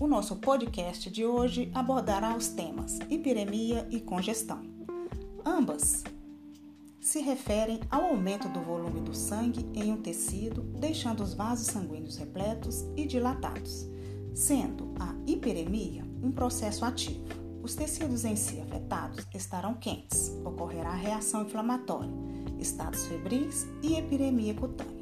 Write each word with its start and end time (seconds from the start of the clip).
O 0.00 0.06
nosso 0.06 0.36
podcast 0.36 1.10
de 1.10 1.22
hoje 1.22 1.70
abordará 1.74 2.34
os 2.34 2.48
temas 2.48 2.98
hipiremia 3.10 3.86
e 3.90 4.00
congestão. 4.00 4.62
Ambas 5.44 6.02
se 6.98 7.20
referem 7.20 7.78
ao 7.90 8.04
aumento 8.04 8.48
do 8.48 8.62
volume 8.62 9.02
do 9.02 9.14
sangue 9.14 9.68
em 9.74 9.92
um 9.92 10.00
tecido, 10.00 10.62
deixando 10.62 11.22
os 11.22 11.34
vasos 11.34 11.66
sanguíneos 11.66 12.16
repletos 12.16 12.86
e 12.96 13.04
dilatados, 13.04 13.86
sendo 14.34 14.94
a 14.98 15.14
hiperemia 15.30 16.04
um 16.22 16.32
processo 16.32 16.86
ativo. 16.86 17.26
Os 17.62 17.74
tecidos 17.74 18.24
em 18.24 18.34
si 18.34 18.62
afetados 18.62 19.26
estarão 19.34 19.74
quentes, 19.74 20.30
ocorrerá 20.42 20.94
reação 20.94 21.42
inflamatória, 21.42 22.14
estados 22.58 23.04
febris 23.04 23.66
e 23.82 23.94
epiremia 23.94 24.54
cutânea. 24.54 24.97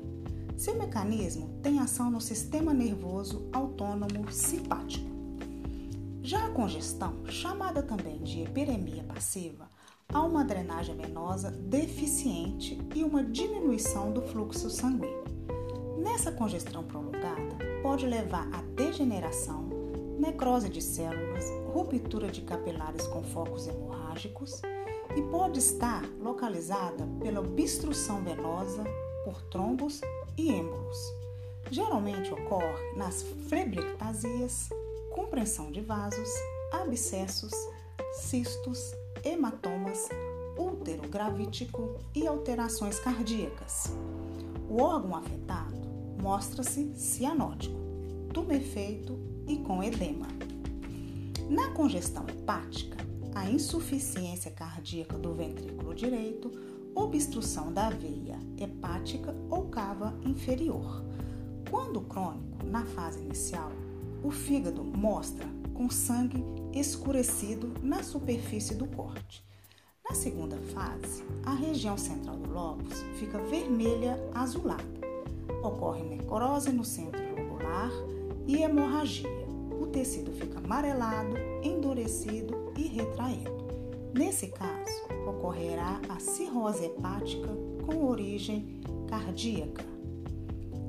Seu 0.56 0.74
mecanismo 0.74 1.60
tem 1.62 1.78
ação 1.80 2.10
no 2.10 2.18
sistema 2.18 2.72
nervoso 2.72 3.46
autônomo 3.52 4.32
simpático. 4.32 5.06
Já 6.22 6.46
a 6.46 6.50
congestão, 6.50 7.26
chamada 7.26 7.82
também 7.82 8.22
de 8.22 8.40
epiremia 8.40 9.04
passiva, 9.04 9.68
há 10.08 10.22
uma 10.22 10.42
drenagem 10.42 10.96
venosa 10.96 11.50
deficiente 11.50 12.80
e 12.94 13.04
uma 13.04 13.22
diminuição 13.22 14.10
do 14.10 14.22
fluxo 14.22 14.70
sanguíneo. 14.70 15.24
Nessa 15.98 16.32
congestão 16.32 16.82
prolongada, 16.82 17.58
pode 17.82 18.06
levar 18.06 18.48
a 18.50 18.62
degeneração, 18.62 19.68
necrose 20.18 20.70
de 20.70 20.80
células, 20.80 21.44
ruptura 21.70 22.28
de 22.28 22.40
capilares 22.40 23.06
com 23.08 23.22
focos 23.22 23.68
hemorrágicos 23.68 24.62
e 25.14 25.20
pode 25.30 25.58
estar 25.58 26.02
localizada 26.18 27.06
pela 27.20 27.40
obstrução 27.40 28.24
venosa 28.24 28.84
por 29.22 29.42
trombos 29.42 30.00
e 30.36 30.50
êmbolos. 30.50 30.98
Geralmente 31.70 32.32
ocorre 32.32 32.92
nas 32.96 33.22
febrectasias, 33.48 34.68
compreensão 35.10 35.70
de 35.72 35.80
vasos, 35.80 36.28
abscessos, 36.72 37.52
cistos, 38.12 38.94
hematomas, 39.24 40.08
útero 40.56 41.08
gravítico 41.08 41.96
e 42.14 42.26
alterações 42.26 42.98
cardíacas. 43.00 43.92
O 44.68 44.80
órgão 44.80 45.16
afetado 45.16 45.76
mostra-se 46.20 46.92
cianótico, 46.96 47.76
tumefeito 48.32 49.18
e 49.46 49.58
com 49.58 49.82
edema. 49.82 50.26
Na 51.48 51.70
congestão 51.70 52.26
hepática, 52.28 52.96
a 53.34 53.48
insuficiência 53.48 54.50
cardíaca 54.50 55.16
do 55.18 55.34
ventrículo 55.34 55.94
direito 55.94 56.50
obstrução 56.96 57.70
da 57.70 57.90
veia 57.90 58.38
hepática 58.56 59.36
ou 59.50 59.68
cava 59.68 60.18
inferior. 60.24 61.04
Quando 61.70 62.00
crônico, 62.00 62.64
na 62.64 62.86
fase 62.86 63.20
inicial, 63.20 63.70
o 64.24 64.30
fígado 64.30 64.82
mostra 64.82 65.46
com 65.74 65.90
sangue 65.90 66.42
escurecido 66.72 67.74
na 67.82 68.02
superfície 68.02 68.74
do 68.74 68.86
corte. 68.86 69.44
Na 70.08 70.16
segunda 70.16 70.56
fase, 70.56 71.22
a 71.44 71.52
região 71.52 71.98
central 71.98 72.36
do 72.36 72.50
lóbulo 72.50 72.88
fica 73.18 73.38
vermelha 73.38 74.18
azulada. 74.34 74.84
Ocorre 75.62 76.02
necrose 76.02 76.72
no 76.72 76.84
centro 76.84 77.20
lobular 77.36 77.90
e 78.46 78.62
hemorragia. 78.62 79.28
O 79.80 79.86
tecido 79.86 80.32
fica 80.32 80.58
amarelado, 80.58 81.36
endurecido 81.62 82.72
e 82.76 82.86
retraído. 82.86 83.65
Nesse 84.16 84.46
caso, 84.46 85.04
ocorrerá 85.28 86.00
a 86.08 86.18
cirrose 86.18 86.86
hepática 86.86 87.50
com 87.84 88.06
origem 88.06 88.80
cardíaca. 89.06 89.84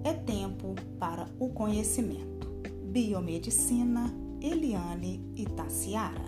É 0.06 0.14
tempo 0.14 0.74
para 0.98 1.28
o 1.38 1.50
conhecimento. 1.50 2.48
Biomedicina, 2.86 4.16
Eliane 4.42 5.22
Itaciara. 5.36 6.27